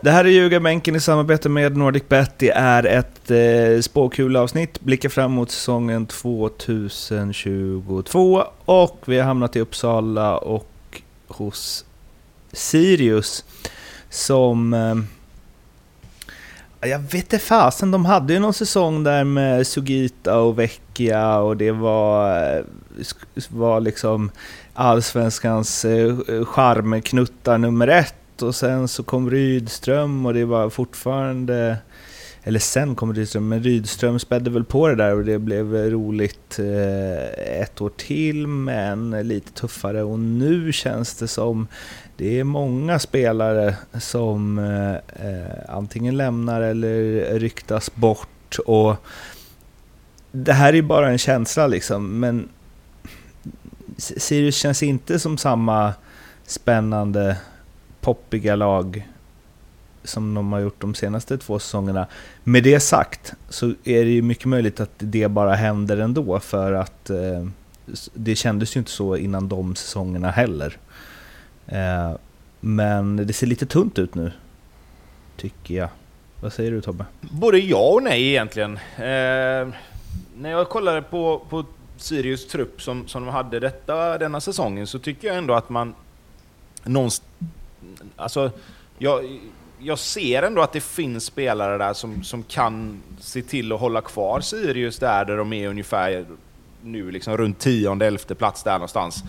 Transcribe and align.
Det 0.00 0.10
här 0.10 0.24
är 0.24 0.28
Ljugarbänken 0.28 0.96
i 0.96 1.00
samarbete 1.00 1.48
med 1.48 1.76
NordicBet. 1.76 2.38
Det 2.38 2.50
är 2.50 2.86
ett 2.86 3.30
eh, 3.30 3.80
spåkulavsnitt, 3.80 4.80
blickar 4.80 5.08
fram 5.08 5.32
mot 5.32 5.50
säsongen 5.50 6.06
2022 6.06 8.44
och 8.64 8.98
vi 9.04 9.18
har 9.18 9.24
hamnat 9.24 9.56
i 9.56 9.60
Uppsala 9.60 10.38
och 10.38 11.02
hos 11.28 11.84
Sirius 12.52 13.44
som... 14.10 14.74
Eh, 14.74 14.94
jag 16.90 16.98
vet 16.98 17.14
inte 17.14 17.38
fasen, 17.38 17.90
de 17.90 18.04
hade 18.04 18.32
ju 18.32 18.38
någon 18.38 18.54
säsong 18.54 19.04
där 19.04 19.24
med 19.24 19.66
Sugita 19.66 20.38
och 20.38 20.58
Vecchia 20.58 21.38
och 21.38 21.56
det 21.56 21.72
var, 21.72 22.38
eh, 22.56 22.64
var 23.48 23.80
liksom 23.80 24.30
allsvenskans 24.74 25.84
eh, 25.84 26.16
charmknuttar 26.44 27.58
nummer 27.58 27.88
ett 27.88 28.14
och 28.42 28.54
sen 28.54 28.88
så 28.88 29.02
kom 29.02 29.30
Rydström 29.30 30.26
och 30.26 30.34
det 30.34 30.44
var 30.44 30.70
fortfarande... 30.70 31.76
Eller 32.42 32.58
sen 32.58 32.94
kom 32.94 33.14
Rydström, 33.14 33.48
men 33.48 33.62
Rydström 33.62 34.18
spädde 34.18 34.50
väl 34.50 34.64
på 34.64 34.88
det 34.88 34.94
där 34.94 35.14
och 35.14 35.24
det 35.24 35.38
blev 35.38 35.74
roligt 35.74 36.58
eh, 36.58 37.60
ett 37.62 37.80
år 37.80 37.92
till, 37.96 38.46
men 38.46 39.10
lite 39.10 39.52
tuffare. 39.52 40.02
Och 40.02 40.18
nu 40.18 40.72
känns 40.72 41.14
det 41.14 41.28
som 41.28 41.66
det 42.16 42.40
är 42.40 42.44
många 42.44 42.98
spelare 42.98 43.76
som 43.98 44.58
eh, 44.58 44.94
eh, 45.28 45.50
antingen 45.68 46.16
lämnar 46.16 46.60
eller 46.60 47.24
ryktas 47.38 47.94
bort. 47.94 48.58
Och 48.66 48.96
det 50.32 50.52
här 50.52 50.74
är 50.74 50.82
bara 50.82 51.10
en 51.10 51.18
känsla 51.18 51.66
liksom, 51.66 52.20
men 52.20 52.48
Sirius 53.96 54.56
känns 54.56 54.82
inte 54.82 55.18
som 55.18 55.38
samma 55.38 55.94
spännande 56.46 57.36
poppiga 58.06 58.56
lag 58.56 59.08
som 60.04 60.34
de 60.34 60.52
har 60.52 60.60
gjort 60.60 60.80
de 60.80 60.94
senaste 60.94 61.38
två 61.38 61.58
säsongerna. 61.58 62.06
Med 62.44 62.62
det 62.62 62.80
sagt 62.80 63.32
så 63.48 63.66
är 63.84 64.04
det 64.04 64.10
ju 64.10 64.22
mycket 64.22 64.46
möjligt 64.46 64.80
att 64.80 64.90
det 64.98 65.28
bara 65.28 65.54
händer 65.54 65.96
ändå 65.96 66.40
för 66.40 66.72
att 66.72 67.10
eh, 67.10 67.46
det 68.14 68.36
kändes 68.36 68.76
ju 68.76 68.78
inte 68.78 68.90
så 68.90 69.16
innan 69.16 69.48
de 69.48 69.76
säsongerna 69.76 70.30
heller. 70.30 70.76
Eh, 71.66 72.12
men 72.60 73.16
det 73.16 73.32
ser 73.32 73.46
lite 73.46 73.66
tunt 73.66 73.98
ut 73.98 74.14
nu, 74.14 74.32
tycker 75.36 75.74
jag. 75.74 75.88
Vad 76.40 76.52
säger 76.52 76.70
du 76.70 76.80
Tobbe? 76.80 77.04
Både 77.20 77.58
ja 77.58 77.92
och 77.92 78.02
nej 78.02 78.28
egentligen. 78.28 78.76
Eh, 78.96 79.74
när 80.38 80.50
jag 80.50 80.68
kollade 80.68 81.02
på, 81.02 81.42
på 81.48 81.64
Sirius 81.96 82.46
trupp 82.46 82.82
som, 82.82 83.08
som 83.08 83.24
de 83.24 83.32
hade 83.32 83.60
detta, 83.60 84.18
denna 84.18 84.40
säsongen 84.40 84.86
så 84.86 84.98
tycker 84.98 85.28
jag 85.28 85.36
ändå 85.36 85.54
att 85.54 85.68
man 85.68 85.94
någonstans 86.84 87.30
alltså, 88.16 88.50
jag, 88.98 89.40
jag 89.78 89.98
ser 89.98 90.42
ändå 90.42 90.62
att 90.62 90.72
det 90.72 90.80
finns 90.80 91.24
spelare 91.24 91.78
där 91.78 91.92
som, 91.92 92.22
som 92.22 92.42
kan 92.42 93.02
se 93.20 93.42
till 93.42 93.72
att 93.72 93.80
hålla 93.80 94.00
kvar 94.00 94.40
Sirius 94.40 94.98
där, 94.98 95.24
där 95.24 95.36
de 95.36 95.52
är 95.52 95.68
ungefär 95.68 96.26
nu, 96.82 97.10
liksom 97.10 97.36
runt 97.36 97.58
tionde, 97.58 98.06
elfte 98.06 98.34
plats 98.34 98.62
där 98.62 98.72
någonstans. 98.72 99.24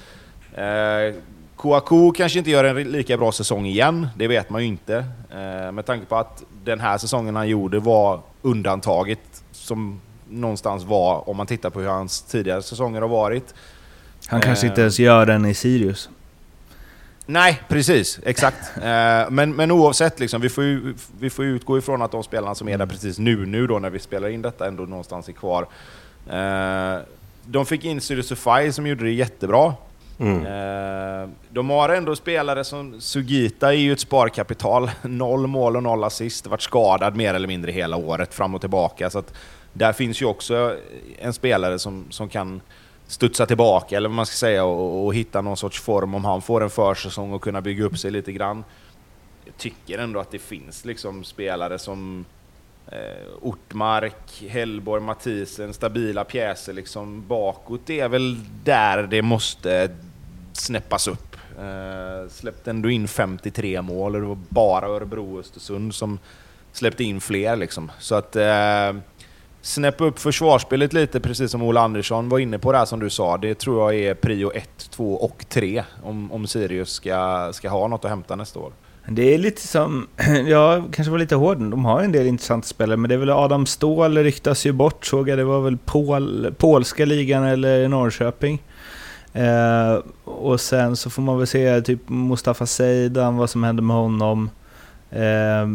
Eh, 0.54 1.16
Kouakou 1.56 2.12
kanske 2.12 2.40
inte 2.40 2.52
gör 2.52 2.64
en 2.64 2.92
lika 2.92 3.18
bra 3.18 3.32
säsong 3.32 3.66
igen, 3.66 4.08
det 4.16 4.28
vet 4.28 4.50
man 4.50 4.62
ju 4.62 4.68
inte. 4.68 5.06
Eh, 5.32 5.72
med 5.72 5.86
tanke 5.86 6.06
på 6.06 6.16
att 6.16 6.44
den 6.64 6.80
här 6.80 6.98
säsongen 6.98 7.36
han 7.36 7.48
gjorde 7.48 7.80
var 7.80 8.20
undantaget, 8.42 9.44
som 9.52 10.02
någonstans 10.30 10.84
var, 10.84 11.30
om 11.30 11.38
man 11.38 11.48
tittar 11.48 11.70
på 11.70 11.80
hur 11.80 11.88
hans 11.88 12.22
tidigare 12.22 12.62
säsonger 12.62 13.02
har 13.02 13.08
varit. 13.08 13.54
Han 14.28 14.42
kanske 14.42 14.66
eh, 14.66 14.70
inte 14.70 14.82
ens 14.82 15.00
gör 15.00 15.26
den 15.26 15.46
i 15.46 15.54
Sirius. 15.54 16.10
Nej, 17.30 17.62
precis. 17.68 18.20
Exakt. 18.24 18.78
Eh, 18.78 19.30
men, 19.30 19.56
men 19.56 19.72
oavsett, 19.72 20.20
liksom, 20.20 20.42
vi, 20.42 20.50
får 20.50 20.64
ju, 20.64 20.94
vi 21.20 21.30
får 21.30 21.46
utgå 21.46 21.78
ifrån 21.78 22.02
att 22.02 22.12
de 22.12 22.24
spelarna 22.24 22.56
som 22.56 22.68
är 22.68 22.72
där 22.72 22.76
mm. 22.76 22.90
precis 22.90 23.20
nu, 23.20 23.46
nu 23.46 23.68
då 23.68 23.80
när 23.80 23.90
vi 23.90 24.00
spelar 24.00 24.30
in 24.30 24.42
detta, 24.42 24.68
ändå 24.68 24.84
någonstans 24.84 25.30
är 25.30 25.34
kvar. 25.34 25.68
Eh, 26.30 27.02
de 27.46 27.66
fick 27.66 27.86
in 27.86 28.02
Syrusufaj 28.02 28.74
som 28.74 28.88
gjorde 28.88 29.04
det 29.04 29.12
jättebra. 29.12 29.74
Mm. 30.20 30.46
Eh, 30.46 31.30
de 31.50 31.70
har 31.70 31.90
ändå 31.90 32.16
spelare 32.16 32.64
som 32.64 33.02
Sugita 33.02 33.74
är 33.74 33.78
ju 33.78 33.94
ett 33.94 34.00
sparkapital. 34.00 34.92
Noll 35.02 35.48
mål 35.48 35.76
och 35.76 35.84
noll 35.84 36.04
assist. 36.04 36.48
Varit 36.48 36.62
skadad 36.62 37.16
mer 37.16 37.34
eller 37.34 37.48
mindre 37.48 37.72
hela 37.72 37.98
året, 37.98 38.34
fram 38.34 38.56
och 38.56 38.62
tillbaka. 38.62 39.10
Så 39.10 39.24
där 39.74 39.94
finns 39.94 40.22
ju 40.22 40.26
också 40.26 40.76
en 41.20 41.34
spelare 41.34 41.80
som, 41.80 42.06
som 42.10 42.30
kan 42.30 42.62
studsa 43.08 43.46
tillbaka, 43.46 43.98
eller 43.98 44.10
vad 44.10 44.16
man 44.16 44.26
ska 44.26 44.36
säga, 44.36 44.64
och, 44.64 45.06
och, 45.06 45.16
hitta 45.16 45.42
någon 45.42 45.58
sorts 45.58 45.82
form 45.82 46.16
om 46.16 46.26
han 46.26 46.42
får 46.42 46.64
en 46.64 46.70
försäsong 46.70 47.34
och 47.34 47.42
kunna 47.42 47.62
bygga 47.62 47.84
upp 47.84 47.98
sig 47.98 48.12
lite 48.12 48.32
grann. 48.32 48.64
Jag 49.46 49.58
tycker 49.58 49.98
ändå 49.98 50.20
att 50.20 50.32
det 50.32 50.40
finns 50.40 50.86
liksom 50.86 51.24
spelare 51.24 51.80
som 51.80 52.26
eh, 52.88 53.28
Ortmark, 53.42 54.44
Hellborg, 54.50 55.04
Mathisen, 55.04 55.74
stabila 55.74 56.24
pjäser 56.24 56.74
liksom 56.74 57.28
bakåt. 57.28 57.82
Det 57.86 58.00
är 58.00 58.10
väl 58.10 58.40
där 58.64 59.04
det 59.04 59.22
måste 59.22 59.90
snäppas 60.54 61.08
upp. 61.08 61.36
Eh, 61.60 62.30
släppte 62.30 62.70
ändå 62.70 62.90
in 62.90 63.08
53 63.08 63.82
mål 63.82 64.16
och 64.16 64.22
det 64.22 64.28
var 64.28 64.38
bara 64.50 64.88
Örebro 64.88 65.34
och 65.34 65.40
Östersund 65.40 65.96
som 65.96 66.20
släppte 66.72 67.04
in 67.04 67.22
fler 67.22 67.56
liksom. 67.56 67.92
Så 68.00 68.16
att 68.16 68.36
eh, 68.36 68.94
snäppa 69.68 70.04
upp 70.04 70.20
försvarsspelet 70.20 70.94
lite, 70.94 71.20
precis 71.20 71.52
som 71.52 71.62
Ola 71.62 71.82
Andersson 71.82 72.30
var 72.30 72.40
inne 72.40 72.60
på 72.60 72.72
det 72.72 72.78
här 72.78 72.86
som 72.86 73.00
du 73.00 73.10
sa. 73.10 73.38
Det 73.38 73.56
tror 73.56 73.94
jag 73.94 74.02
är 74.02 74.14
prio 74.16 74.52
1, 74.52 74.90
2 74.90 75.14
och 75.14 75.46
3 75.50 75.84
om, 76.04 76.32
om 76.32 76.48
Sirius 76.48 76.92
ska, 76.92 77.50
ska 77.54 77.70
ha 77.70 77.88
något 77.88 78.06
att 78.06 78.12
hämta 78.12 78.36
nästa 78.36 78.60
år. 78.60 78.72
Det 79.08 79.34
är 79.34 79.38
lite 79.38 79.68
som, 79.68 80.08
jag 80.48 80.84
kanske 80.94 81.12
var 81.12 81.18
lite 81.18 81.36
hård, 81.36 81.58
de 81.58 81.86
har 81.86 82.02
en 82.02 82.12
del 82.12 82.28
intressanta 82.28 82.68
spelare, 82.68 82.98
men 82.98 83.10
det 83.10 83.16
är 83.16 83.20
väl 83.20 83.30
Adam 83.30 83.66
Ståhl 83.66 84.18
ryktas 84.18 84.66
ju 84.66 84.72
bort 84.72 85.06
såg 85.06 85.30
jag, 85.30 85.38
det 85.38 85.44
var 85.44 85.62
väl 85.62 85.78
Pol, 85.78 86.54
polska 86.58 87.06
ligan 87.06 87.44
eller 87.44 87.88
Norrköping. 87.88 88.64
Eh, 89.34 90.00
och 90.24 90.62
sen 90.62 90.96
så 90.96 91.10
får 91.10 91.22
man 91.22 91.38
väl 91.38 91.48
se 91.48 91.82
typ 91.82 92.10
Mustafa 92.10 92.66
Seidan, 92.66 93.38
vad 93.38 93.50
som 93.50 93.64
händer 93.64 93.84
med 93.84 93.96
honom. 93.96 94.50
Eh, 95.12 95.68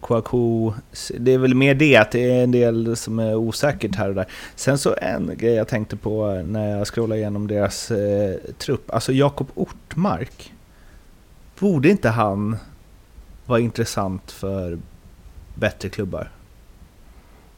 Kouakou, 0.00 0.72
det 1.18 1.32
är 1.32 1.38
väl 1.38 1.54
mer 1.54 1.74
det, 1.74 1.96
att 1.96 2.10
det 2.10 2.30
är 2.30 2.44
en 2.44 2.50
del 2.50 2.96
som 2.96 3.18
är 3.18 3.34
osäkert 3.34 3.94
här 3.96 4.08
och 4.08 4.14
där. 4.14 4.26
Sen 4.54 4.78
så 4.78 4.94
en 5.00 5.30
grej 5.36 5.54
jag 5.54 5.68
tänkte 5.68 5.96
på 5.96 6.42
när 6.46 6.78
jag 6.78 6.86
scrollade 6.86 7.20
igenom 7.20 7.46
deras 7.46 7.90
eh, 7.90 8.36
trupp, 8.58 8.90
alltså 8.90 9.12
Jakob 9.12 9.48
Ortmark. 9.54 10.52
Borde 11.58 11.88
inte 11.88 12.08
han 12.08 12.56
vara 13.46 13.60
intressant 13.60 14.32
för 14.32 14.78
bättre 15.54 15.88
klubbar? 15.88 16.30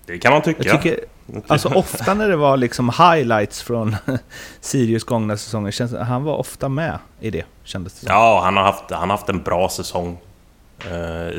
Det 0.07 0.19
kan 0.19 0.33
man 0.33 0.43
tycka. 0.43 0.63
Jag 0.63 0.83
tycker, 0.83 1.01
alltså 1.47 1.69
ofta 1.75 2.15
när 2.15 2.29
det 2.29 2.37
var 2.37 2.57
liksom 2.57 2.89
highlights 2.89 3.63
från 3.63 3.97
Sirius 4.61 5.05
gångna 5.05 5.37
säsonger, 5.37 5.71
känns, 5.71 5.95
han 5.95 6.25
var 6.25 6.37
ofta 6.37 6.69
med 6.69 6.99
i 7.21 7.31
det, 7.31 7.45
kändes 7.65 7.93
det 7.93 8.07
som. 8.07 8.15
Ja, 8.15 8.41
han 8.45 8.57
har 8.57 8.65
haft, 8.65 8.91
han 8.91 9.11
har 9.11 9.17
haft 9.17 9.29
en 9.29 9.43
bra 9.43 9.69
säsong 9.69 10.19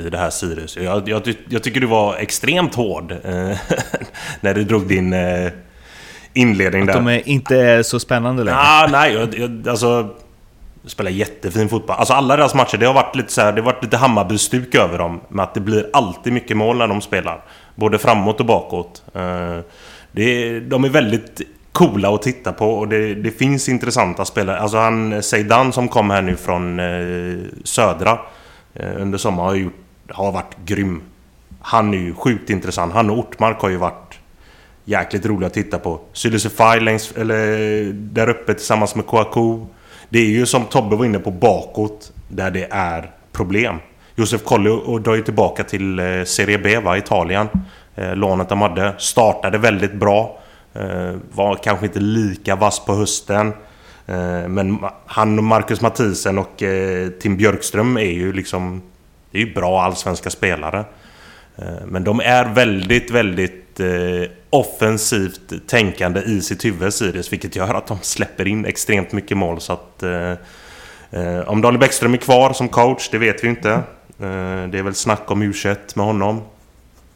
i 0.05 0.09
det 0.09 0.17
här 0.17 0.29
Sirius. 0.29 0.77
Jag, 0.77 1.09
jag, 1.09 1.35
jag, 1.49 1.63
tycker 1.63 1.81
du 1.81 1.87
var 1.87 2.15
extremt 2.15 2.75
hård 2.75 3.11
eh, 3.11 3.17
när 4.41 4.53
du 4.53 4.63
drog 4.63 4.87
din 4.87 5.13
eh, 5.13 5.51
inledning 6.33 6.81
Att 6.81 6.87
där. 6.87 6.93
Att 6.93 7.05
de 7.05 7.07
är 7.07 7.29
inte 7.29 7.57
är 7.57 7.83
så 7.83 7.99
spännande 7.99 8.43
längre? 8.43 8.57
Ah, 8.59 8.87
nej, 8.91 9.13
jag, 9.13 9.67
alltså... 9.69 10.15
spelar 10.85 11.11
jättefin 11.11 11.69
fotboll. 11.69 11.95
Alltså 11.99 12.13
alla 12.13 12.37
deras 12.37 12.55
matcher, 12.55 12.77
det 12.77 12.85
har 12.85 12.93
varit 12.93 13.15
lite 13.15 13.33
så 13.33 13.41
här, 13.41 13.51
det 13.51 13.61
har 13.61 13.65
varit 13.65 13.83
lite 13.83 13.97
Hammarby-stuk 13.97 14.75
över 14.75 14.97
dem. 14.97 15.21
Med 15.29 15.43
att 15.43 15.53
det 15.53 15.59
blir 15.59 15.89
alltid 15.93 16.33
mycket 16.33 16.57
mål 16.57 16.77
när 16.77 16.87
de 16.87 17.01
spelar. 17.01 17.43
Både 17.75 17.97
framåt 17.97 18.39
och 18.39 18.45
bakåt. 18.45 19.03
Eh, 19.15 19.57
det, 20.11 20.59
de 20.59 20.83
är 20.83 20.89
väldigt 20.89 21.41
coola 21.71 22.15
att 22.15 22.21
titta 22.21 22.53
på 22.53 22.71
och 22.71 22.87
det, 22.87 23.15
det 23.15 23.31
finns 23.31 23.69
intressanta 23.69 24.25
spelare. 24.25 24.59
Alltså 24.59 24.77
han 24.77 25.23
Seidan 25.23 25.73
som 25.73 25.87
kom 25.87 26.09
här 26.09 26.21
nu 26.21 26.35
från 26.35 26.79
eh, 26.79 27.37
Södra 27.63 28.11
eh, 28.11 28.17
Eh, 28.79 29.01
under 29.01 29.17
sommaren 29.17 29.49
har, 29.49 29.55
gjort, 29.55 29.73
har 30.09 30.31
varit 30.31 30.57
grym. 30.65 31.01
Han 31.61 31.93
är 31.93 31.97
ju 31.97 32.13
sjukt 32.13 32.49
intressant. 32.49 32.93
Han 32.93 33.09
och 33.09 33.17
Ortmark 33.17 33.59
har 33.59 33.69
ju 33.69 33.77
varit 33.77 34.19
jäkligt 34.85 35.25
roliga 35.25 35.47
att 35.47 35.53
titta 35.53 35.79
på. 35.79 35.99
Sylisify 36.13 36.79
längs, 36.79 37.11
eller 37.11 37.51
eh, 37.51 37.87
där 37.93 38.29
uppe 38.29 38.53
tillsammans 38.53 38.95
med 38.95 39.07
Kouakou. 39.07 39.65
Det 40.09 40.19
är 40.19 40.25
ju 40.25 40.45
som 40.45 40.65
Tobbe 40.65 40.95
var 40.95 41.05
inne 41.05 41.19
på 41.19 41.31
bakåt 41.31 42.11
där 42.27 42.51
det 42.51 42.67
är 42.71 43.11
problem. 43.31 43.75
Josef 44.15 44.43
Colli 44.43 44.69
drar 45.01 45.15
ju 45.15 45.21
tillbaka 45.21 45.63
till 45.63 45.99
eh, 45.99 46.23
Serie 46.23 46.57
B, 46.57 46.79
va? 46.79 46.97
Italien. 46.97 47.47
Lånet 48.13 48.49
de 48.49 48.61
hade. 48.61 48.93
Startade 48.97 49.57
väldigt 49.57 49.93
bra. 49.93 50.39
Var 51.31 51.55
kanske 51.55 51.85
inte 51.85 51.99
lika 51.99 52.55
vass 52.55 52.85
på 52.85 52.93
hösten. 52.95 53.53
Eh, 54.07 54.47
men 54.47 54.79
han 55.05 55.43
Marcus 55.43 55.81
Mathisen 55.81 56.37
och 56.37 56.63
eh, 56.63 57.09
Tim 57.09 57.37
Björkström 57.37 57.97
är 57.97 58.11
ju 58.11 58.33
liksom... 58.33 58.81
Det 59.31 59.37
är 59.37 59.45
ju 59.45 59.53
bra 59.53 59.81
allsvenska 59.81 60.29
spelare. 60.29 60.85
Eh, 61.55 61.85
men 61.87 62.03
de 62.03 62.19
är 62.19 62.53
väldigt, 62.53 63.11
väldigt 63.11 63.63
offensivt 64.49 65.67
tänkande 65.67 66.21
i 66.21 66.41
sitt 66.41 66.65
huvud, 66.65 66.93
Sirius. 66.93 67.33
Vilket 67.33 67.55
gör 67.55 67.73
att 67.73 67.87
de 67.87 67.97
släpper 68.01 68.47
in 68.47 68.65
extremt 68.65 69.11
mycket 69.11 69.37
mål. 69.37 69.61
Så 69.61 69.73
att... 69.73 70.03
Om 71.45 71.61
Daniel 71.61 71.79
Bäckström 71.79 72.13
är 72.13 72.17
kvar 72.17 72.53
som 72.53 72.69
coach, 72.69 73.09
det 73.09 73.17
vet 73.17 73.43
vi 73.43 73.47
inte. 73.47 73.81
Det 74.17 74.77
är 74.77 74.83
väl 74.83 74.95
snack 74.95 75.31
om 75.31 75.41
u 75.41 75.53
med 75.95 76.05
honom. 76.05 76.41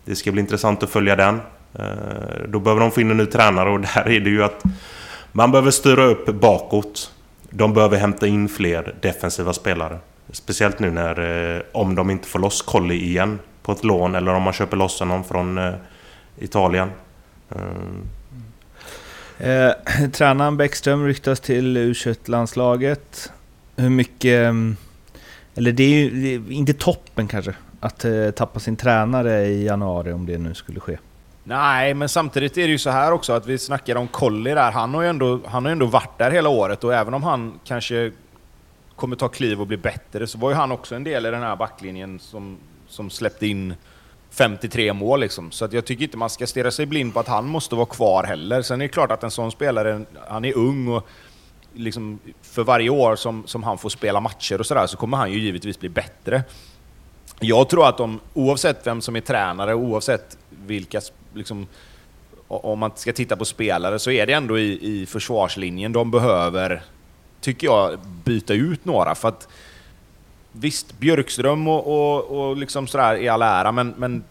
Det 0.06 0.16
ska 0.16 0.32
bli 0.32 0.42
intressant 0.42 0.84
att 0.84 0.90
följa 0.90 1.16
den. 1.16 1.42
Då 2.48 2.60
behöver 2.60 2.82
de 2.82 2.92
få 2.92 3.02
in 3.02 3.12
en 3.12 3.18
ny 3.18 3.26
tränare 3.26 3.70
och 3.70 3.80
där 3.96 4.10
är 4.10 4.20
det 4.20 4.30
ju 4.30 4.44
att 4.44 4.64
man 5.32 5.52
behöver 5.52 5.72
styra 5.72 6.04
upp 6.04 6.26
bakåt. 6.26 7.12
De 7.50 7.74
behöver 7.74 7.98
hämta 7.98 8.28
in 8.28 8.50
fler 8.50 8.96
defensiva 9.02 9.54
spelare. 9.54 10.00
Speciellt 10.32 10.80
nu 10.80 10.92
när, 10.92 11.56
eh, 11.56 11.62
om 11.72 11.96
de 11.96 12.10
inte 12.10 12.28
får 12.28 12.40
loss 12.40 12.62
Colli 12.62 12.96
igen 12.96 13.40
på 13.64 13.72
ett 13.72 13.84
lån 13.84 14.16
eller 14.16 14.34
om 14.34 14.44
man 14.44 14.54
köper 14.54 14.78
loss 14.78 15.00
honom 15.00 15.24
från 15.24 15.58
eh, 15.58 15.74
Italien. 16.40 16.90
Eh, 19.40 19.72
tränaren 20.12 20.58
Bäckström 20.58 21.06
ryktas 21.06 21.40
till 21.40 21.78
u 21.78 21.94
landslaget 22.26 23.32
Hur 23.76 23.90
mycket... 23.90 24.48
Mm, 24.48 24.76
eller 25.56 25.72
det 25.72 25.84
är 25.84 25.90
ju 25.90 26.10
det 26.22 26.34
är 26.36 26.52
inte 26.52 26.74
toppen 26.74 27.28
kanske, 27.28 27.54
att 27.80 28.06
eh, 28.06 28.32
tappa 28.32 28.60
sin 28.60 28.76
tränare 28.76 29.46
i 29.46 29.66
januari 29.66 30.12
om 30.12 30.26
det 30.26 30.38
nu 30.38 30.54
skulle 30.54 30.80
ske. 30.80 30.98
Nej, 31.44 31.94
men 31.94 32.10
samtidigt 32.10 32.58
är 32.58 32.62
det 32.62 32.72
ju 32.72 32.78
så 32.78 32.90
här 32.90 33.12
också 33.12 33.34
att 33.34 33.46
vi 33.46 33.58
snackar 33.58 33.96
om 33.96 34.08
Colli 34.08 34.52
där. 34.52 34.72
Han 34.72 34.94
har 34.94 35.02
ju 35.02 35.08
ändå, 35.08 35.40
han 35.46 35.66
har 35.66 35.72
ändå 35.72 35.86
varit 35.86 36.18
där 36.18 36.32
hela 36.32 36.50
året 36.50 36.84
och 36.84 36.94
även 36.94 37.14
om 37.14 37.24
han 37.24 37.60
kanske 37.64 38.12
kommer 38.96 39.16
ta 39.16 39.28
kliv 39.28 39.62
och 39.62 39.68
bli 39.68 39.78
bättre 39.78 40.28
så 40.28 40.38
var 40.38 40.50
ju 40.50 40.56
han 40.56 40.72
också 40.72 40.96
en 40.96 41.04
del 41.04 41.26
i 41.26 41.32
den 41.32 41.42
här 41.42 41.56
backlinjen 41.56 42.20
som, 42.20 42.58
som 42.88 43.10
släppte 43.10 43.48
in 43.48 43.74
53 44.32 44.94
mål 44.94 45.20
liksom. 45.20 45.52
Så 45.52 45.66
att 45.66 45.74
jag 45.74 45.86
tycker 45.86 46.04
inte 46.04 46.18
man 46.18 46.30
ska 46.30 46.48
stirra 46.48 46.72
sig 46.72 46.86
blind 46.86 47.14
på 47.14 47.20
att 47.20 47.28
han 47.28 47.48
måste 47.48 47.76
vara 47.76 47.86
kvar 47.86 48.24
heller. 48.24 48.62
Sen 48.62 48.82
är 48.82 48.86
det 48.86 48.90
klart 48.90 49.12
att 49.12 49.24
en 49.24 49.32
sån 49.32 49.52
spelare, 49.52 50.02
han 50.28 50.46
är 50.46 50.58
ung 50.58 50.88
och 50.88 51.08
liksom 51.74 52.20
för 52.42 52.64
varje 52.64 52.90
år 52.90 53.16
som, 53.16 53.44
som 53.48 53.64
han 53.64 53.78
får 53.78 53.90
spela 53.90 54.20
matcher 54.20 54.60
och 54.60 54.66
sådär 54.66 54.88
så 54.88 54.98
kommer 54.98 55.18
han 55.18 55.32
ju 55.32 55.40
givetvis 55.40 55.80
bli 55.80 55.90
bättre. 55.90 56.44
Jag 57.40 57.70
tror 57.70 57.88
att 57.88 57.98
de, 57.98 58.20
oavsett 58.34 58.88
vem 58.88 59.02
som 59.02 59.16
är 59.16 59.22
tränare, 59.22 59.76
oavsett 59.76 60.38
vilka, 60.50 61.02
liksom, 61.34 61.68
om 62.48 62.80
man 62.80 62.92
ska 62.96 63.14
titta 63.14 63.36
på 63.36 63.46
spelare, 63.46 64.00
så 64.00 64.12
är 64.12 64.28
det 64.28 64.34
ändå 64.34 64.60
i, 64.60 65.02
i 65.02 65.06
försvarslinjen 65.06 65.94
de 65.94 66.12
behöver, 66.12 66.82
tycker 67.42 67.68
jag, 67.68 68.00
byta 68.24 68.54
ut 68.54 68.86
några. 68.86 69.16
För 69.16 69.28
att 69.28 69.48
Visst, 70.52 71.00
Björkström 71.00 71.68
och, 71.68 71.88
och, 71.88 72.24
och 72.24 72.58
liksom 72.58 72.88
sådär 72.88 73.16
i 73.16 73.30
all 73.30 73.42
ära, 73.42 73.72
men, 73.72 73.94
men 73.98 74.24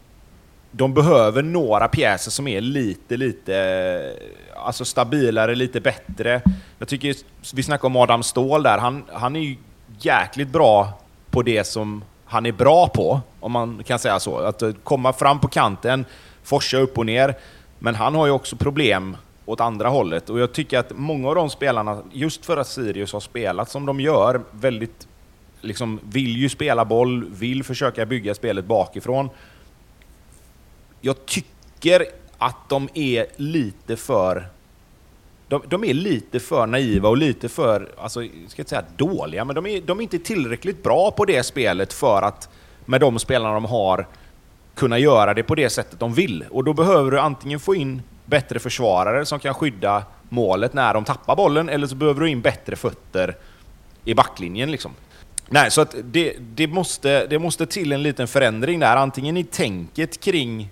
de 0.70 0.94
behöver 0.94 1.42
några 1.42 1.88
pjäser 1.88 2.30
som 2.30 2.48
är 2.48 2.60
lite, 2.60 3.16
lite 3.16 4.16
alltså 4.56 4.84
stabilare, 4.84 5.54
lite 5.54 5.80
bättre. 5.80 6.42
Jag 6.78 6.88
tycker, 6.88 7.16
vi 7.54 7.62
snackade 7.62 7.86
om 7.86 7.96
Adam 7.96 8.22
Ståhl 8.22 8.62
där, 8.62 8.78
han, 8.78 9.04
han 9.12 9.36
är 9.36 9.40
ju 9.40 9.56
jäkligt 9.98 10.48
bra 10.48 10.98
på 11.30 11.42
det 11.42 11.64
som 11.64 12.04
han 12.24 12.46
är 12.46 12.52
bra 12.52 12.88
på, 12.88 13.20
om 13.40 13.52
man 13.52 13.82
kan 13.86 13.98
säga 13.98 14.20
så. 14.20 14.38
Att 14.38 14.62
eh, 14.62 14.72
komma 14.84 15.12
fram 15.12 15.40
på 15.40 15.48
kanten, 15.48 16.04
forsa 16.50 16.76
upp 16.78 16.98
och 16.98 17.06
ner. 17.06 17.34
Men 17.78 17.94
han 17.94 18.14
har 18.14 18.26
ju 18.26 18.32
också 18.32 18.56
problem 18.56 19.16
åt 19.46 19.60
andra 19.60 19.88
hållet. 19.88 20.30
Och 20.30 20.40
jag 20.40 20.52
tycker 20.52 20.78
att 20.78 20.92
många 20.96 21.28
av 21.28 21.34
de 21.34 21.50
spelarna, 21.50 22.02
just 22.12 22.46
för 22.46 22.56
att 22.56 22.68
Sirius 22.68 23.12
har 23.12 23.20
spelat 23.20 23.70
som 23.70 23.86
de 23.86 24.00
gör, 24.00 24.40
väldigt 24.50 25.08
liksom 25.60 26.00
vill 26.02 26.36
ju 26.36 26.48
spela 26.48 26.84
boll, 26.84 27.24
vill 27.30 27.64
försöka 27.64 28.06
bygga 28.06 28.34
spelet 28.34 28.64
bakifrån. 28.64 29.30
Jag 31.00 31.26
tycker 31.26 32.04
att 32.38 32.68
de 32.68 32.88
är 32.94 33.26
lite 33.36 33.96
för 33.96 34.46
de, 35.48 35.62
de, 35.68 35.84
är 35.84 35.94
lite 35.94 36.40
för 36.40 36.66
naiva 36.66 37.08
och 37.08 37.16
lite 37.16 37.48
för, 37.48 37.88
alltså, 37.98 38.22
jag 38.22 38.32
ska 38.48 38.62
inte 38.62 38.70
säga 38.70 38.84
dåliga, 38.96 39.44
men 39.44 39.54
de 39.54 39.66
är, 39.66 39.80
de 39.80 39.98
är 39.98 40.02
inte 40.02 40.18
tillräckligt 40.18 40.82
bra 40.82 41.10
på 41.10 41.24
det 41.24 41.42
spelet 41.42 41.92
för 41.92 42.22
att 42.22 42.48
med 42.84 43.00
de 43.00 43.18
spelarna 43.18 43.54
de 43.54 43.64
har 43.64 44.06
kunna 44.74 44.98
göra 44.98 45.34
det 45.34 45.42
på 45.42 45.54
det 45.54 45.70
sättet 45.70 46.00
de 46.00 46.14
vill. 46.14 46.44
Och 46.50 46.64
då 46.64 46.72
behöver 46.72 47.10
du 47.10 47.20
antingen 47.20 47.60
få 47.60 47.74
in 47.74 48.02
bättre 48.24 48.58
försvarare 48.58 49.26
som 49.26 49.38
kan 49.38 49.54
skydda 49.54 50.04
målet 50.28 50.74
när 50.74 50.94
de 50.94 51.04
tappar 51.04 51.36
bollen, 51.36 51.68
eller 51.68 51.86
så 51.86 51.94
behöver 51.94 52.20
du 52.20 52.28
in 52.28 52.40
bättre 52.40 52.76
fötter 52.76 53.36
i 54.04 54.14
backlinjen. 54.14 54.70
Liksom. 54.70 54.92
Nej, 55.48 55.70
så 55.70 55.80
att 55.80 55.94
det, 56.04 56.36
det, 56.38 56.66
måste, 56.66 57.26
det 57.26 57.38
måste 57.38 57.66
till 57.66 57.92
en 57.92 58.02
liten 58.02 58.28
förändring 58.28 58.80
där, 58.80 58.96
antingen 58.96 59.36
i 59.36 59.44
tänket 59.44 60.20
kring 60.20 60.70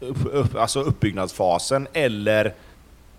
upp, 0.00 0.18
upp, 0.32 0.56
alltså 0.56 0.80
uppbyggnadsfasen, 0.80 1.88
eller 1.92 2.54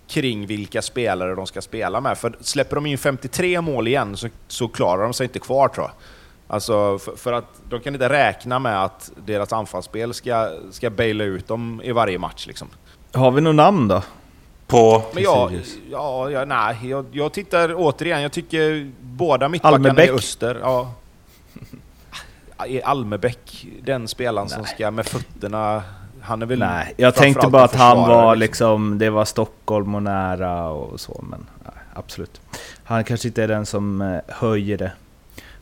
kring 0.08 0.48
vilka 0.48 0.82
spelare 0.82 1.36
de 1.36 1.48
ska 1.48 1.62
spela 1.62 2.02
med. 2.02 2.18
För 2.18 2.38
släpper 2.42 2.76
de 2.76 2.86
in 2.86 2.98
53 2.98 3.62
mål 3.62 3.88
igen 3.88 4.18
så, 4.18 4.28
så 4.48 4.68
klarar 4.68 5.04
de 5.04 5.14
sig 5.14 5.24
inte 5.24 5.40
kvar 5.40 5.68
tror 5.68 5.86
jag. 5.86 5.94
Alltså 6.48 7.00
för, 7.00 7.16
för, 7.16 7.34
att 7.34 7.62
de 7.70 7.80
kan 7.80 7.94
inte 7.94 8.10
räkna 8.10 8.60
med 8.60 8.84
att 8.84 9.12
deras 9.26 9.54
anfallsspel 9.54 10.14
ska, 10.14 10.50
ska 10.72 10.90
baila 10.90 11.24
ut 11.24 11.48
dem 11.48 11.82
i 11.84 11.92
varje 11.92 12.20
match 12.20 12.48
liksom. 12.48 12.68
Har 13.14 13.32
vi 13.32 13.42
något 13.42 13.56
namn 13.56 13.88
då? 13.88 14.04
På... 14.68 15.04
Men 15.14 15.24
jag, 15.24 15.60
ja, 15.92 16.30
ja, 16.30 16.46
nej, 16.46 16.78
jag, 16.90 17.06
jag 17.12 17.34
tittar 17.34 17.74
återigen, 17.76 18.22
jag 18.22 18.32
tycker 18.32 18.92
båda 19.02 19.50
mittbackarna 19.50 20.04
är 20.04 20.14
Öster. 20.14 20.60
Ja. 20.62 20.92
Almebäck, 22.84 23.68
den 23.84 24.08
spelaren 24.08 24.48
nej. 24.50 24.58
som 24.58 24.66
ska 24.66 24.92
med 24.92 25.06
fötterna 25.06 25.84
han 26.28 26.42
är 26.42 26.46
väl 26.46 26.60
Nej, 26.60 26.94
jag 26.98 27.16
tänkte 27.16 27.48
bara 27.48 27.64
att 27.64 27.76
han 27.76 27.98
var 27.98 28.36
liksom. 28.36 28.82
liksom, 28.82 28.98
det 28.98 29.10
var 29.10 29.26
Stockholm 29.26 29.96
och 29.96 30.04
nära 30.04 30.70
och 30.70 31.00
så, 31.00 31.26
men 31.30 31.46
nej, 31.64 31.74
absolut. 31.94 32.42
Han 32.84 33.04
kanske 33.04 33.28
inte 33.28 33.44
är 33.44 33.48
den 33.48 33.66
som 33.66 34.02
eh, 34.02 34.20
höjer 34.28 34.78
det. 34.78 34.92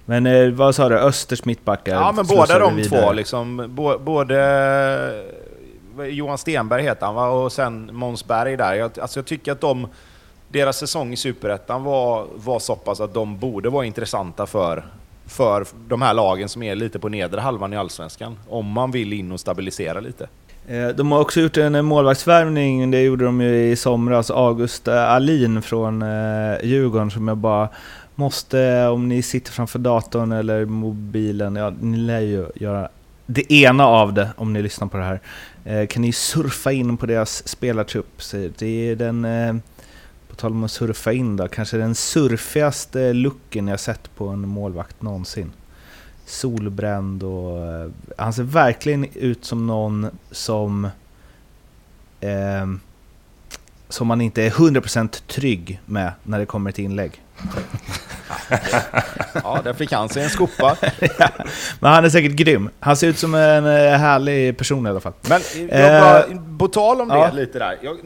Men 0.06 0.26
eh, 0.26 0.50
vad 0.50 0.76
sa 0.76 0.90
du, 0.90 0.98
Östers 1.00 1.46
mittbackar? 1.46 1.96
Ja 1.96 2.12
men 2.16 2.26
båda 2.26 2.60
de 2.60 2.84
två 2.84 3.12
liksom, 3.14 3.76
både 4.00 4.40
eh, 6.00 6.06
Johan 6.06 6.38
Stenberg 6.38 6.84
heter 6.84 7.06
han 7.06 7.16
va, 7.16 7.30
och 7.30 7.52
sen 7.52 7.90
Måns 7.94 8.28
Berg 8.28 8.58
där. 8.58 8.74
Jag, 8.74 9.00
alltså 9.00 9.20
jag 9.20 9.26
tycker 9.26 9.52
att 9.52 9.62
de, 9.62 9.88
deras 10.48 10.78
säsong 10.78 11.14
i 11.14 11.18
Superettan 11.18 11.84
var, 11.84 12.26
var 12.36 12.60
så 12.60 12.76
pass 12.76 13.00
att 13.00 13.14
de 13.14 13.40
borde 13.40 13.70
vara 13.70 13.86
intressanta 13.86 14.46
för, 14.46 14.86
för 15.26 15.66
de 15.88 16.02
här 16.02 16.14
lagen 16.14 16.50
som 16.50 16.64
är 16.64 16.76
lite 16.76 17.00
på 17.00 17.10
nedre 17.10 17.42
halvan 17.42 17.74
i 17.74 17.78
Allsvenskan. 17.78 18.38
Om 18.50 18.66
man 18.66 18.92
vill 18.92 19.14
in 19.14 19.32
och 19.32 19.40
stabilisera 19.40 20.00
lite. 20.00 20.28
Eh, 20.68 20.88
de 20.88 21.12
har 21.12 21.20
också 21.20 21.42
gjort 21.42 21.58
en 21.58 21.86
målvaktsvärvning, 21.86 22.92
det 22.92 23.02
gjorde 23.02 23.26
de 23.26 23.42
ju 23.42 23.72
i 23.72 23.76
somras, 23.76 24.32
August 24.32 24.88
Alin 24.88 25.62
från 25.62 26.02
eh, 26.02 26.64
Djurgården 26.64 27.12
som 27.12 27.28
jag 27.28 27.38
bara 27.38 27.70
måste, 28.16 28.88
om 28.88 29.08
ni 29.08 29.22
sitter 29.22 29.52
framför 29.52 29.80
datorn 29.80 30.32
eller 30.32 30.66
mobilen, 30.66 31.56
ja 31.56 31.74
ni 31.80 31.98
lär 31.98 32.20
ju 32.20 32.48
göra 32.56 32.90
det 33.26 33.54
ena 33.54 33.86
av 33.86 34.14
det 34.14 34.30
om 34.38 34.54
ni 34.54 34.62
lyssnar 34.62 34.88
på 34.88 34.98
det 34.98 35.04
här. 35.04 35.20
Eh, 35.66 35.88
kan 35.88 36.02
ni 36.02 36.12
surfa 36.12 36.72
in 36.72 36.98
på 36.98 37.06
deras 37.06 37.48
spelartrupp? 37.48 38.22
Det 38.58 38.90
är 38.90 38.96
den, 38.96 39.26
eh, 39.26 39.56
på 40.30 40.36
tal 40.36 40.52
om 40.52 40.64
att 40.64 40.72
surfa 40.72 41.14
in 41.14 41.38
då, 41.38 41.48
kanske 41.48 41.78
den 41.78 41.96
surfigaste 41.96 43.14
looken 43.14 43.68
jag 43.68 43.80
sett 43.80 44.16
på 44.16 44.28
en 44.28 44.48
målvakt 44.48 45.02
någonsin 45.02 45.52
solbränd 46.26 47.24
och... 47.24 47.66
Eh, 47.66 47.90
han 48.18 48.34
ser 48.34 48.44
verkligen 48.44 49.06
ut 49.14 49.46
som 49.46 49.68
någon 49.68 50.08
som... 50.32 50.86
Eh, 52.20 52.68
som 53.90 54.08
man 54.08 54.22
inte 54.22 54.44
är 54.44 54.50
100% 54.50 55.24
trygg 55.28 55.82
med 55.86 56.12
när 56.24 56.40
det 56.40 56.46
kommer 56.46 56.72
till 56.72 56.84
inlägg 56.84 57.22
ja, 59.44 59.62
där 59.63 59.74
fick 59.74 59.92
han 59.92 60.10
sig 60.10 60.24
en 60.24 60.30
skopa. 60.30 60.77
Men 61.80 61.92
han 61.92 62.06
är 62.06 62.10
säkert 62.10 62.32
grym. 62.32 62.70
Han 62.80 62.98
ser 62.98 63.08
ut 63.08 63.18
som 63.18 63.36
en 63.36 63.65
eh, 63.65 63.98
härlig 63.98 64.58
person 64.58 64.88
i 64.88 64.89
alla 64.89 65.00
fall. 65.00 65.13
Men 65.30 65.42
jag 65.70 66.01
bara, 66.01 66.24
Eh, 66.24 66.58
på 66.60 66.68
tal 66.68 67.01
om 67.01 67.08
det 67.08 67.15
ja. 67.15 67.32
lite 67.32 67.60
där. 67.60 67.80
Jag, 67.82 67.98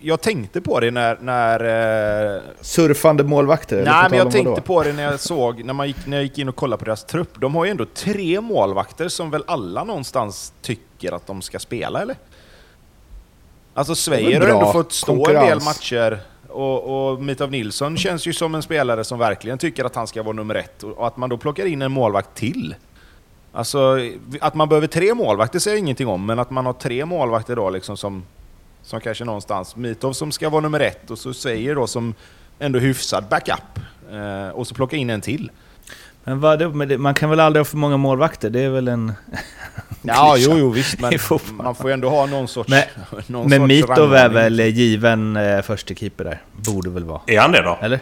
jag 0.00 0.20
tänkte 0.20 0.60
på 0.60 0.80
det 0.80 0.90
när... 0.90 1.18
när 1.20 2.34
eh, 2.34 2.40
Surfande 2.60 3.24
målvakter? 3.24 3.84
nej, 3.84 4.06
men 4.10 4.18
jag 4.18 4.30
tänkte 4.30 4.60
på 4.60 4.82
det 4.82 4.92
när 4.92 5.02
jag 5.02 5.20
såg, 5.20 5.64
när, 5.64 5.74
man 5.74 5.86
gick, 5.86 6.06
när 6.06 6.16
jag 6.16 6.24
gick 6.24 6.38
in 6.38 6.48
och 6.48 6.56
kollade 6.56 6.78
på 6.78 6.84
deras 6.84 7.04
trupp. 7.04 7.40
De 7.40 7.54
har 7.54 7.64
ju 7.64 7.70
ändå 7.70 7.86
tre 7.94 8.40
målvakter 8.40 9.08
som 9.08 9.30
väl 9.30 9.44
alla 9.46 9.84
någonstans 9.84 10.52
tycker 10.62 11.12
att 11.12 11.26
de 11.26 11.42
ska 11.42 11.58
spela, 11.58 12.02
eller? 12.02 12.16
Alltså 13.74 14.12
är 14.12 14.40
har 14.40 14.48
ändå 14.48 14.72
fått 14.72 14.92
stå 14.92 15.28
en 15.28 15.46
del 15.46 15.60
matcher. 15.60 16.33
Och, 16.54 17.12
och 17.12 17.22
Mitov 17.22 17.50
Nilsson 17.50 17.96
känns 17.96 18.26
ju 18.26 18.32
som 18.32 18.54
en 18.54 18.62
spelare 18.62 19.04
som 19.04 19.18
verkligen 19.18 19.58
tycker 19.58 19.84
att 19.84 19.94
han 19.94 20.06
ska 20.06 20.22
vara 20.22 20.36
nummer 20.36 20.54
ett. 20.54 20.82
Och, 20.82 21.06
att 21.06 21.16
man 21.16 21.30
då 21.30 21.36
plockar 21.36 21.66
in 21.66 21.82
en 21.82 21.92
målvakt 21.92 22.34
till. 22.34 22.74
Alltså, 23.52 23.98
att 24.40 24.54
man 24.54 24.68
behöver 24.68 24.86
tre 24.86 25.14
målvakter 25.14 25.58
säger 25.58 25.76
jag 25.76 25.78
ingenting 25.78 26.08
om, 26.08 26.26
men 26.26 26.38
att 26.38 26.50
man 26.50 26.66
har 26.66 26.72
tre 26.72 27.04
målvakter 27.04 27.56
då 27.56 27.70
liksom 27.70 27.96
som, 27.96 28.24
som 28.82 29.00
kanske 29.00 29.24
någonstans, 29.24 29.76
Mitov 29.76 30.12
som 30.12 30.32
ska 30.32 30.48
vara 30.48 30.60
nummer 30.60 30.80
ett 30.80 31.10
och 31.10 31.18
så 31.18 31.34
säger 31.34 31.74
då 31.74 31.86
som 31.86 32.14
ändå 32.58 32.78
hyfsad 32.78 33.24
backup. 33.30 33.78
Eh, 34.12 34.48
och 34.48 34.66
så 34.66 34.74
plocka 34.74 34.96
in 34.96 35.10
en 35.10 35.20
till. 35.20 35.50
Men 36.24 36.40
vad? 36.40 36.74
Man 36.98 37.14
kan 37.14 37.30
väl 37.30 37.40
aldrig 37.40 37.60
ha 37.60 37.64
för 37.64 37.76
många 37.76 37.96
målvakter? 37.96 38.50
Det 38.50 38.60
är 38.60 38.70
väl 38.70 38.88
en... 38.88 39.12
Ja, 40.06 40.36
jo, 40.38 40.58
jo 40.58 40.70
visst, 40.70 41.00
men 41.00 41.12
man 41.52 41.74
får 41.74 41.90
ju 41.90 41.94
ändå 41.94 42.08
ha 42.08 42.26
någon 42.26 42.48
sorts... 42.48 42.70
Men- 42.70 42.82
någon 43.26 43.48
Men 43.48 43.60
sorts 43.60 43.68
Mitov 43.68 44.14
är 44.14 44.28
väl 44.28 44.60
given 44.60 45.36
eh, 45.36 45.62
första 45.62 45.94
keeper 45.94 46.24
där? 46.24 46.42
Borde 46.52 46.90
väl 46.90 47.04
vara. 47.04 47.20
Är 47.26 47.38
han 47.38 47.52
det 47.52 47.62
då? 47.62 47.78
Eller? 47.82 48.00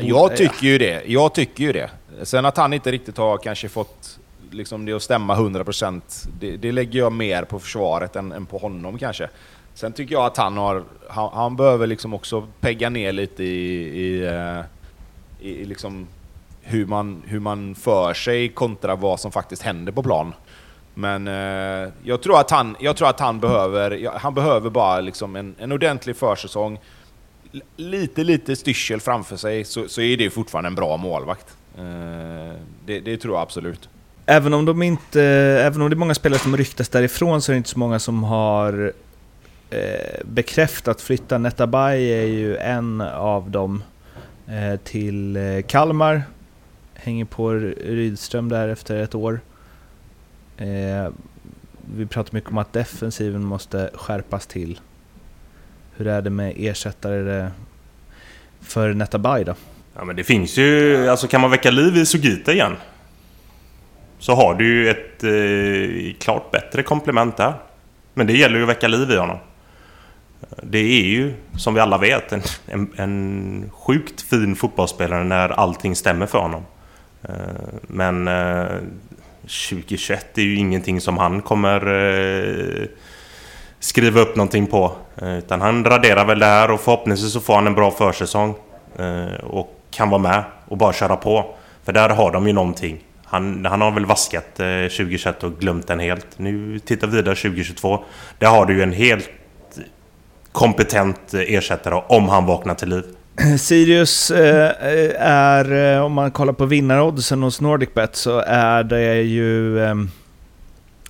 Jag 0.00 0.36
tycker 0.36 0.66
ju 0.66 0.78
det. 0.78 1.02
Jag 1.06 1.34
tycker 1.34 1.64
ju 1.64 1.72
det. 1.72 1.90
Sen 2.22 2.46
att 2.46 2.56
han 2.56 2.72
inte 2.72 2.92
riktigt 2.92 3.18
har 3.18 3.38
kanske 3.38 3.68
fått 3.68 4.18
liksom 4.50 4.84
det 4.84 4.92
att 4.92 5.02
stämma 5.02 5.36
100% 5.36 6.28
det, 6.40 6.56
det 6.56 6.72
lägger 6.72 6.98
jag 6.98 7.12
mer 7.12 7.42
på 7.42 7.58
försvaret 7.58 8.16
än, 8.16 8.32
än 8.32 8.46
på 8.46 8.58
honom 8.58 8.98
kanske. 8.98 9.28
Sen 9.74 9.92
tycker 9.92 10.14
jag 10.14 10.24
att 10.24 10.36
han 10.36 10.56
har... 10.56 10.84
Han, 11.08 11.30
han 11.32 11.56
behöver 11.56 11.86
liksom 11.86 12.14
också 12.14 12.46
pegga 12.60 12.90
ner 12.90 13.12
lite 13.12 13.44
i... 13.44 13.82
i, 14.00 14.26
eh, 14.26 14.60
i, 15.40 15.50
i 15.50 15.64
liksom 15.64 16.06
hur 16.62 16.86
man, 16.86 17.22
hur 17.26 17.40
man 17.40 17.74
för 17.74 18.14
sig 18.14 18.48
kontra 18.48 18.96
vad 18.96 19.20
som 19.20 19.32
faktiskt 19.32 19.62
händer 19.62 19.92
på 19.92 20.02
plan. 20.02 20.32
Men 21.00 21.28
eh, 21.28 21.92
jag, 22.02 22.22
tror 22.22 22.40
att 22.40 22.50
han, 22.50 22.76
jag 22.80 22.96
tror 22.96 23.08
att 23.08 23.20
han 23.20 23.40
behöver, 23.40 24.10
han 24.14 24.34
behöver 24.34 24.70
bara 24.70 25.00
liksom 25.00 25.36
en, 25.36 25.54
en 25.58 25.72
ordentlig 25.72 26.16
försäsong. 26.16 26.78
L- 27.52 27.62
Lite, 27.76 28.24
lite 28.24 28.56
styrsel 28.56 29.00
framför 29.00 29.36
sig 29.36 29.64
så, 29.64 29.88
så 29.88 30.00
är 30.00 30.16
det 30.16 30.30
fortfarande 30.30 30.68
en 30.68 30.74
bra 30.74 30.96
målvakt. 30.96 31.46
Eh, 31.78 32.54
det, 32.86 33.00
det 33.00 33.16
tror 33.16 33.34
jag 33.34 33.42
absolut. 33.42 33.88
Även 34.26 34.54
om, 34.54 34.64
de 34.64 34.82
inte, 34.82 35.22
även 35.64 35.82
om 35.82 35.90
det 35.90 35.94
är 35.94 35.98
många 35.98 36.14
spelare 36.14 36.40
som 36.40 36.56
ryktas 36.56 36.88
därifrån 36.88 37.42
så 37.42 37.52
är 37.52 37.54
det 37.54 37.58
inte 37.58 37.70
så 37.70 37.78
många 37.78 37.98
som 37.98 38.24
har 38.24 38.92
eh, 39.70 39.80
bekräftat 40.24 41.00
flytta. 41.00 41.38
Netabay 41.38 42.12
är 42.12 42.26
ju 42.26 42.56
en 42.56 43.00
av 43.00 43.50
dem 43.50 43.82
eh, 44.48 44.80
till 44.80 45.36
eh, 45.36 45.42
Kalmar. 45.66 46.22
Hänger 46.94 47.24
på 47.24 47.50
Rydström 47.50 48.48
där 48.48 48.68
efter 48.68 48.96
ett 49.02 49.14
år. 49.14 49.40
Eh, 50.60 51.12
vi 51.94 52.06
pratar 52.06 52.34
mycket 52.34 52.50
om 52.50 52.58
att 52.58 52.72
defensiven 52.72 53.44
måste 53.44 53.90
skärpas 53.94 54.46
till. 54.46 54.80
Hur 55.96 56.06
är 56.06 56.22
det 56.22 56.30
med 56.30 56.54
ersättare 56.56 57.50
för 58.60 58.94
Netabay 58.94 59.44
då? 59.44 59.54
Ja 59.94 60.04
men 60.04 60.16
det 60.16 60.24
finns 60.24 60.56
ju... 60.56 61.08
Alltså 61.08 61.26
kan 61.28 61.40
man 61.40 61.50
väcka 61.50 61.70
liv 61.70 61.96
i 61.96 62.06
Sugita 62.06 62.52
igen? 62.52 62.76
Så 64.18 64.34
har 64.34 64.54
du 64.54 64.66
ju 64.66 64.90
ett 64.90 65.24
eh, 65.24 66.18
klart 66.18 66.50
bättre 66.50 66.82
komplement 66.82 67.36
där. 67.36 67.54
Men 68.14 68.26
det 68.26 68.32
gäller 68.32 68.56
ju 68.56 68.62
att 68.62 68.68
väcka 68.68 68.88
liv 68.88 69.10
i 69.10 69.16
honom. 69.16 69.36
Det 70.62 70.78
är 70.78 71.04
ju, 71.04 71.34
som 71.56 71.74
vi 71.74 71.80
alla 71.80 71.98
vet, 71.98 72.32
en, 72.32 72.42
en, 72.66 72.92
en 72.96 73.70
sjukt 73.72 74.20
fin 74.20 74.56
fotbollsspelare 74.56 75.24
när 75.24 75.48
allting 75.48 75.96
stämmer 75.96 76.26
för 76.26 76.38
honom. 76.38 76.62
Eh, 77.22 77.34
Men 77.82 78.28
eh, 78.28 78.66
2021 79.68 80.38
är 80.38 80.42
ju 80.42 80.56
ingenting 80.56 81.00
som 81.00 81.18
han 81.18 81.42
kommer 81.42 81.86
eh, 81.86 82.86
skriva 83.80 84.20
upp 84.20 84.36
någonting 84.36 84.66
på. 84.66 84.92
Eh, 85.22 85.38
Utan 85.38 85.60
han 85.60 85.84
raderar 85.84 86.24
väl 86.24 86.38
det 86.38 86.46
här 86.46 86.70
och 86.70 86.80
förhoppningsvis 86.80 87.32
så 87.32 87.40
får 87.40 87.54
han 87.54 87.66
en 87.66 87.74
bra 87.74 87.90
försäsong. 87.90 88.54
eh, 88.98 89.44
Och 89.44 89.76
kan 89.90 90.10
vara 90.10 90.22
med 90.22 90.44
och 90.68 90.76
bara 90.76 90.92
köra 90.92 91.16
på. 91.16 91.54
För 91.84 91.92
där 91.92 92.08
har 92.08 92.30
de 92.32 92.46
ju 92.46 92.52
någonting. 92.52 92.98
Han, 93.24 93.66
han 93.66 93.80
har 93.80 93.90
väl 93.90 94.06
vaskat 94.06 94.60
eh, 94.60 94.66
2021 94.82 95.42
och 95.44 95.58
glömt 95.58 95.86
den 95.86 96.00
helt. 96.00 96.26
Nu 96.36 96.78
tittar 96.78 97.06
vi 97.06 97.16
vidare 97.16 97.34
2022. 97.36 98.04
Där 98.38 98.48
har 98.48 98.66
du 98.66 98.74
ju 98.74 98.82
en 98.82 98.92
helt 98.92 99.30
kompetent 100.52 101.34
eh, 101.34 101.40
ersättare 101.40 102.02
om 102.08 102.28
han 102.28 102.46
vaknar 102.46 102.74
till 102.74 102.88
liv. 102.88 103.04
Sirius 103.58 104.30
eh, 104.30 104.72
är, 105.18 105.94
eh, 105.96 106.04
om 106.04 106.12
man 106.12 106.30
kollar 106.30 106.52
på 106.52 106.66
vinnaroddsen 106.66 107.42
hos 107.42 107.60
NordicBet 107.60 108.16
så 108.16 108.38
är 108.46 108.82
det 108.84 109.22
ju... 109.22 109.80
Eh, 109.84 109.94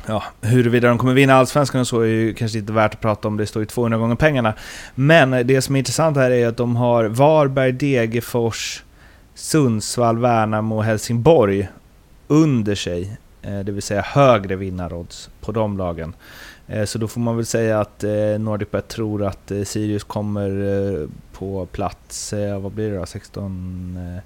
ja, 0.07 0.23
huruvida 0.41 0.89
de 0.89 0.99
kommer 0.99 1.15
vinna 1.15 1.35
Allsvenskan 1.35 1.81
och 1.81 1.87
så 1.87 2.01
är 2.01 2.07
ju 2.07 2.35
kanske 2.35 2.59
inte 2.59 2.73
värt 2.73 2.95
att 2.95 3.01
prata 3.01 3.29
om, 3.29 3.37
det 3.37 3.47
står 3.47 3.63
ju 3.63 3.67
200 3.67 3.99
gånger 3.99 4.15
pengarna. 4.15 4.55
Men 4.95 5.47
det 5.47 5.63
som 5.63 5.75
är 5.75 5.79
intressant 5.79 6.17
här 6.17 6.31
är 6.31 6.49
att 6.49 6.57
de 6.57 6.77
har 6.77 7.05
Varberg, 7.05 7.73
Degerfors, 7.73 8.83
Sundsvall, 9.35 10.19
Värnamo 10.19 10.77
och 10.77 10.85
Helsingborg 10.85 11.69
under 12.29 12.75
sig. 12.75 13.17
Eh, 13.43 13.59
det 13.59 13.73
vill 13.73 13.83
säga 13.83 14.01
högre 14.03 14.57
vinnarodds 14.57 15.31
på 15.41 15.53
de 15.53 15.79
lagen. 15.79 16.15
Eh, 16.69 16.85
Så 16.85 16.99
då 16.99 17.09
får 17.09 17.21
man 17.21 17.37
väl 17.37 17.47
säga 17.47 17.81
att 17.81 18.05
eh, 18.05 18.39
NordicBet 18.39 18.89
tror 18.89 19.25
att 19.27 19.51
eh, 19.51 19.63
Sirius 19.63 20.05
kommer 20.05 20.51
eh, 20.51 21.09
på 21.41 21.67
plats, 21.67 22.33
eh, 22.33 22.61
vad 22.61 22.73
blir 22.73 22.91
det 22.91 22.97
då? 22.97 23.07
16, 23.07 23.97
eh, 24.17 24.23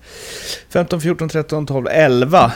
15, 0.73 1.01
14, 1.01 1.29
13, 1.29 1.67
12, 1.67 1.87
11. 1.91 2.53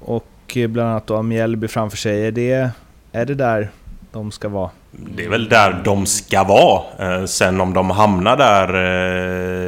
Och 0.00 0.58
bland 0.68 0.90
annat 0.90 1.06
då 1.06 1.16
har 1.16 1.22
Mjällby 1.22 1.68
framför 1.68 1.96
sig. 1.96 2.26
Är 2.26 2.32
det, 2.32 2.70
är 3.12 3.26
det 3.26 3.34
där 3.34 3.70
de 4.12 4.30
ska 4.30 4.48
vara? 4.48 4.70
Det 4.90 5.24
är 5.24 5.28
väl 5.28 5.48
där 5.48 5.82
de 5.84 6.06
ska 6.06 6.44
vara. 6.44 6.82
Eh, 6.98 7.24
Sen 7.24 7.60
om 7.60 7.74
de 7.74 7.90
hamnar 7.90 8.36
där 8.36 8.68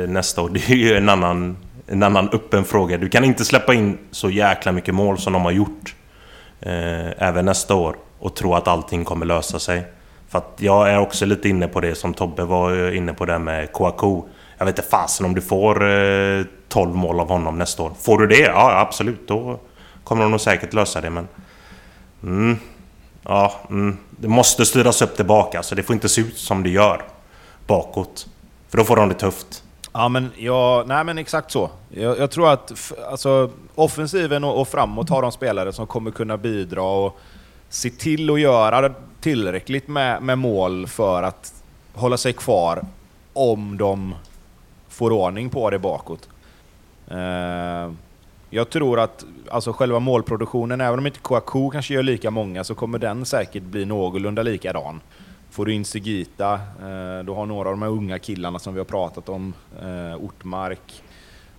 eh, 0.02 0.08
nästa 0.08 0.42
år, 0.42 0.48
det 0.52 0.68
är 0.70 0.76
ju 0.76 0.94
en 0.96 1.08
annan, 1.08 1.56
en 1.86 2.02
annan 2.02 2.28
öppen 2.32 2.64
fråga. 2.64 2.98
Du 2.98 3.08
kan 3.08 3.24
inte 3.24 3.44
släppa 3.44 3.74
in 3.74 3.98
så 4.10 4.30
jäkla 4.30 4.72
mycket 4.72 4.94
mål 4.94 5.18
som 5.18 5.32
de 5.32 5.42
har 5.42 5.52
gjort 5.52 5.94
eh, 6.60 7.22
även 7.28 7.44
nästa 7.44 7.74
år 7.74 7.96
och 8.18 8.36
tro 8.36 8.54
att 8.54 8.68
allting 8.68 9.04
kommer 9.04 9.26
lösa 9.26 9.58
sig. 9.58 9.84
För 10.32 10.38
att 10.38 10.52
jag 10.56 10.90
är 10.90 10.98
också 10.98 11.26
lite 11.26 11.48
inne 11.48 11.68
på 11.68 11.80
det 11.80 11.94
som 11.94 12.14
Tobbe 12.14 12.44
var 12.44 12.86
eh, 12.86 12.96
inne 12.96 13.14
på 13.14 13.24
där 13.24 13.38
med 13.38 13.72
Kouakou. 13.72 14.22
Jag 14.58 14.66
vet 14.66 14.78
inte 14.78 14.90
fasen 14.90 15.26
om 15.26 15.34
du 15.34 15.40
får 15.40 15.90
eh, 15.90 16.44
12 16.68 16.94
mål 16.94 17.20
av 17.20 17.28
honom 17.28 17.58
nästa 17.58 17.82
år. 17.82 17.92
Får 18.00 18.18
du 18.18 18.26
det? 18.26 18.40
Ja, 18.40 18.80
absolut. 18.80 19.28
Då 19.28 19.60
kommer 20.04 20.22
de 20.22 20.30
nog 20.30 20.40
säkert 20.40 20.72
lösa 20.72 21.00
det, 21.00 21.10
men... 21.10 21.28
Mm. 22.22 22.56
Ja, 23.22 23.52
mm. 23.70 23.96
det 24.10 24.28
måste 24.28 24.66
styras 24.66 25.02
upp 25.02 25.16
tillbaka, 25.16 25.62
så 25.62 25.74
det 25.74 25.82
får 25.82 25.94
inte 25.94 26.08
se 26.08 26.20
ut 26.20 26.38
som 26.38 26.62
det 26.62 26.70
gör 26.70 27.04
bakåt. 27.66 28.26
För 28.68 28.78
då 28.78 28.84
får 28.84 28.96
de 28.96 29.08
det 29.08 29.14
tufft. 29.14 29.62
Ja, 29.92 30.08
men, 30.08 30.30
ja, 30.36 30.84
nej, 30.86 31.04
men 31.04 31.18
exakt 31.18 31.50
så. 31.50 31.70
Jag, 31.88 32.18
jag 32.18 32.30
tror 32.30 32.52
att 32.52 32.92
alltså, 33.10 33.50
offensiven 33.74 34.44
och, 34.44 34.60
och 34.60 34.68
framåt 34.68 35.08
har 35.08 35.22
de 35.22 35.32
spelare 35.32 35.72
som 35.72 35.86
kommer 35.86 36.10
kunna 36.10 36.36
bidra 36.36 36.82
och 36.82 37.18
se 37.72 37.90
till 37.90 38.30
att 38.30 38.40
göra 38.40 38.94
tillräckligt 39.20 39.88
med, 39.88 40.22
med 40.22 40.38
mål 40.38 40.86
för 40.86 41.22
att 41.22 41.62
hålla 41.94 42.16
sig 42.16 42.32
kvar 42.32 42.84
om 43.32 43.78
de 43.78 44.14
får 44.88 45.12
ordning 45.12 45.50
på 45.50 45.70
det 45.70 45.78
bakåt. 45.78 46.28
Eh, 47.08 47.92
jag 48.50 48.70
tror 48.70 49.00
att 49.00 49.24
alltså 49.50 49.72
själva 49.72 49.98
målproduktionen, 49.98 50.80
även 50.80 50.98
om 50.98 51.06
inte 51.06 51.18
Kouakou 51.18 51.70
kanske 51.70 51.94
gör 51.94 52.02
lika 52.02 52.30
många, 52.30 52.64
så 52.64 52.74
kommer 52.74 52.98
den 52.98 53.24
säkert 53.24 53.62
bli 53.62 53.84
någorlunda 53.84 54.42
likadan. 54.42 55.00
Får 55.50 55.66
du 55.66 55.72
in 55.72 55.84
Sigita, 55.84 56.52
eh, 56.54 57.24
du 57.24 57.32
har 57.32 57.46
några 57.46 57.68
av 57.68 57.72
de 57.72 57.82
här 57.82 57.90
unga 57.90 58.18
killarna 58.18 58.58
som 58.58 58.74
vi 58.74 58.80
har 58.80 58.84
pratat 58.84 59.28
om, 59.28 59.54
eh, 59.82 60.16
Ortmark 60.16 61.02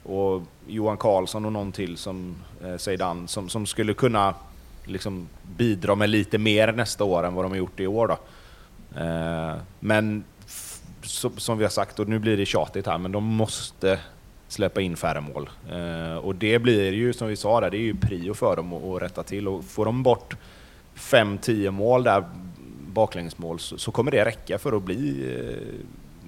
och 0.03 0.41
Johan 0.67 0.97
Karlsson 0.97 1.45
och 1.45 1.53
någon 1.53 1.71
till 1.71 1.97
som 1.97 2.35
eh, 2.63 3.25
som, 3.25 3.49
som 3.49 3.65
skulle 3.65 3.93
kunna 3.93 4.33
liksom 4.85 5.27
bidra 5.57 5.95
med 5.95 6.09
lite 6.09 6.37
mer 6.37 6.71
nästa 6.71 7.03
år 7.03 7.23
än 7.23 7.33
vad 7.33 7.45
de 7.45 7.51
har 7.51 7.57
gjort 7.57 7.79
i 7.79 7.87
år. 7.87 8.07
Då. 8.07 8.17
Eh, 9.01 9.55
men 9.79 10.23
som 11.37 11.57
vi 11.57 11.63
har 11.63 11.69
sagt, 11.69 11.99
och 11.99 12.07
nu 12.07 12.19
blir 12.19 12.37
det 12.37 12.45
tjatigt 12.45 12.87
här, 12.87 12.97
men 12.97 13.11
de 13.11 13.23
måste 13.23 13.99
släppa 14.47 14.81
in 14.81 14.95
färre 14.95 15.21
mål. 15.21 15.49
Eh, 15.71 16.17
och 16.17 16.35
det 16.35 16.59
blir 16.59 16.91
ju, 16.91 17.13
som 17.13 17.27
vi 17.27 17.35
sa 17.35 17.61
där, 17.61 17.69
det 17.69 17.77
är 17.77 17.81
ju 17.81 17.95
prio 17.95 18.33
för 18.33 18.55
dem 18.55 18.73
att, 18.73 18.83
att 18.83 19.01
rätta 19.01 19.23
till. 19.23 19.47
Och 19.47 19.63
får 19.63 19.85
de 19.85 20.03
bort 20.03 20.35
5-10 20.95 21.71
mål 21.71 22.03
där, 22.03 22.23
baklängesmål, 22.93 23.59
så, 23.59 23.77
så 23.77 23.91
kommer 23.91 24.11
det 24.11 24.25
räcka 24.25 24.57
för 24.57 24.77
att 24.77 24.83
bli 24.83 25.33
eh, 25.39 25.85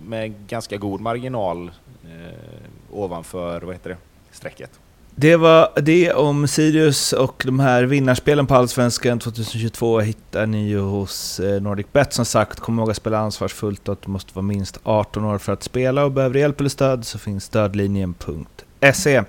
med 0.08 0.48
ganska 0.48 0.78
god 0.78 1.02
marginal 1.02 1.72
eh, 2.04 2.62
ovanför, 2.92 3.62
vad 3.62 3.76
heter 3.76 3.90
det, 3.90 3.98
strecket. 4.32 4.80
Det 5.18 5.36
var 5.36 5.70
det 5.82 6.14
om 6.14 6.48
Sirius 6.48 7.14
och 7.14 7.44
de 7.46 7.60
här 7.60 7.84
vinnarspelen 7.84 8.48
på 8.48 8.56
Allsvenskan 8.56 9.20
2022 9.20 10.00
hittar 10.00 10.46
ni 10.46 10.68
ju 10.68 10.80
hos 10.80 11.40
eh, 11.40 11.62
NordicBet 11.62 12.14
som 12.14 12.26
sagt. 12.26 12.60
Kom 12.60 12.80
ihåg 12.80 12.90
att 12.90 12.98
spela 12.98 13.18
ansvarsfullt 13.18 13.88
och 13.88 13.94
att 13.94 14.02
du 14.02 14.12
måste 14.12 14.32
vara 14.34 14.44
minst 14.44 14.80
18 14.84 15.26
år 15.26 15.38
för 15.38 15.54
att 15.54 15.64
spela 15.64 16.06
och 16.06 16.12
behöver 16.12 16.40
hjälp 16.40 16.60
eller 16.60 16.70
stöd 16.70 17.06
så 17.06 17.20
finns 17.20 17.44
stödlinjen.se. 17.44 19.24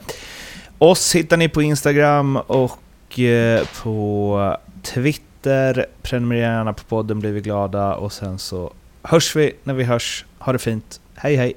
Oss 0.79 1.15
hittar 1.15 1.37
ni 1.37 1.49
på 1.49 1.63
Instagram 1.63 2.37
och 2.37 3.19
eh, 3.19 3.67
på 3.83 4.57
Twitter. 4.83 5.87
Prenumerera 6.03 6.53
gärna 6.53 6.73
på 6.73 6.85
podden 6.85 7.21
blir 7.21 7.33
vi 7.33 7.41
glada 7.41 7.95
och 7.95 8.13
sen 8.13 8.39
så 8.39 8.73
hörs 9.03 9.37
vi 9.37 9.53
när 9.65 9.75
vi 9.75 9.85
hörs. 9.85 10.25
Ha 10.39 10.53
det 10.53 10.59
fint. 10.59 11.01
Hej 11.15 11.37
hej! 11.37 11.57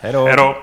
Hej 0.00 0.12
då! 0.12 0.26
Hej 0.26 0.36
då! 0.36 0.56